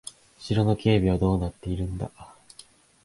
[0.39, 2.09] 城の警備はどうなっているんだ。